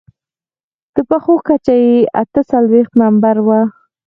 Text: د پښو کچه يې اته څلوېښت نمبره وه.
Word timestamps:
د 0.93 0.97
پښو 1.09 1.35
کچه 1.47 1.75
يې 1.85 1.97
اته 2.21 2.41
څلوېښت 2.49 2.93
نمبره 3.01 3.41
وه. 3.47 3.59